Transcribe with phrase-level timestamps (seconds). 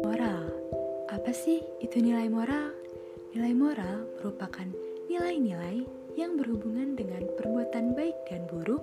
[0.00, 0.48] Moral.
[1.12, 2.72] Apa sih itu nilai moral?
[3.36, 4.64] Nilai moral merupakan
[5.12, 5.84] nilai-nilai
[6.16, 8.80] yang berhubungan dengan perbuatan baik dan buruk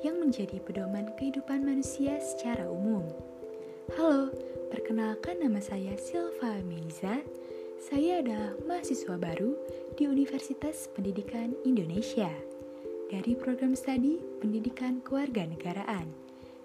[0.00, 3.04] yang menjadi pedoman kehidupan manusia secara umum.
[4.00, 4.32] Halo,
[4.72, 7.20] perkenalkan nama saya Silva Meiza.
[7.84, 9.52] Saya adalah mahasiswa baru
[10.00, 12.32] di Universitas Pendidikan Indonesia
[13.12, 16.23] dari program studi Pendidikan Kewarganegaraan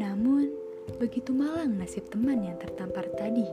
[0.00, 0.48] Namun,
[0.96, 3.46] begitu malang nasib teman yang tertampar tadi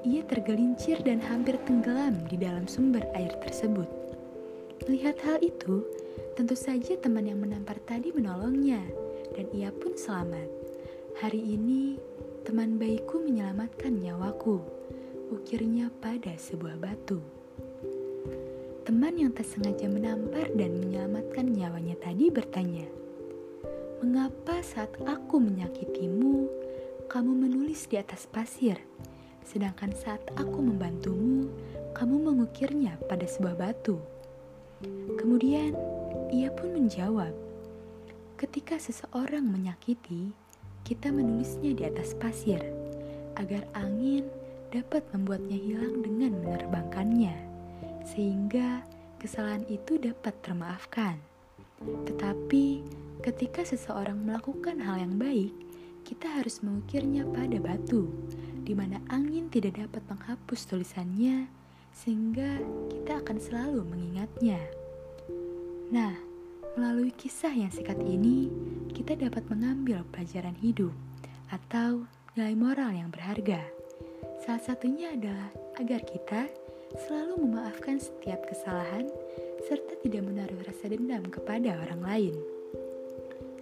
[0.00, 3.84] ia tergelincir dan hampir tenggelam di dalam sumber air tersebut.
[4.88, 5.84] Melihat hal itu,
[6.40, 8.80] tentu saja teman yang menampar tadi menolongnya,
[9.36, 10.48] dan ia pun selamat.
[11.20, 12.00] Hari ini,
[12.48, 14.64] teman baikku menyelamatkan nyawaku,
[15.28, 17.20] ukirnya pada sebuah batu.
[18.80, 22.88] Teman yang tak sengaja menampar dan menyelamatkan nyawanya tadi bertanya,
[24.00, 26.48] "Mengapa saat aku menyakitimu,
[27.12, 28.80] kamu menulis di atas pasir?"
[29.44, 31.52] Sedangkan saat aku membantumu,
[31.92, 34.00] kamu mengukirnya pada sebuah batu.
[35.20, 35.76] Kemudian
[36.32, 37.36] ia pun menjawab,
[38.40, 40.32] "Ketika seseorang menyakiti,
[40.88, 42.64] kita menulisnya di atas pasir
[43.36, 44.24] agar angin
[44.72, 47.49] dapat membuatnya hilang dengan menerbangkannya,
[48.10, 48.82] sehingga
[49.22, 51.16] kesalahan itu dapat termaafkan.
[51.80, 52.84] Tetapi
[53.22, 55.54] ketika seseorang melakukan hal yang baik,
[56.02, 58.10] kita harus mengukirnya pada batu
[58.66, 61.48] di mana angin tidak dapat menghapus tulisannya,
[61.90, 62.60] sehingga
[62.92, 64.60] kita akan selalu mengingatnya.
[65.90, 66.14] Nah,
[66.78, 68.46] melalui kisah yang singkat ini,
[68.94, 70.94] kita dapat mengambil pelajaran hidup
[71.50, 72.06] atau
[72.38, 73.58] nilai moral yang berharga.
[74.46, 75.50] Salah satunya adalah
[75.82, 76.46] agar kita
[76.98, 79.06] selalu memaafkan setiap kesalahan
[79.68, 82.34] serta tidak menaruh rasa dendam kepada orang lain.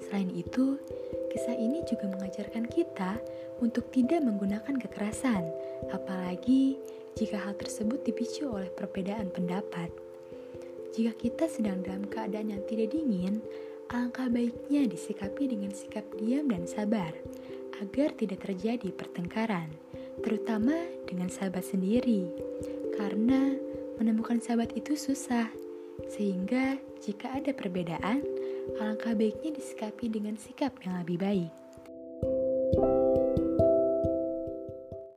[0.08, 0.80] Selain itu,
[1.28, 3.20] kisah ini juga mengajarkan kita
[3.60, 5.44] untuk tidak menggunakan kekerasan,
[5.92, 6.80] apalagi
[7.18, 9.90] jika hal tersebut dipicu oleh perbedaan pendapat.
[10.96, 13.44] Jika kita sedang dalam keadaan yang tidak dingin,
[13.92, 17.12] alangkah baiknya disikapi dengan sikap diam dan sabar
[17.78, 19.68] agar tidak terjadi pertengkaran,
[20.24, 20.74] terutama
[21.04, 22.32] dengan sahabat sendiri.
[22.98, 23.54] Karena
[24.02, 25.46] menemukan sahabat itu susah,
[26.10, 28.26] sehingga jika ada perbedaan,
[28.82, 31.52] alangkah baiknya disikapi dengan sikap yang lebih baik.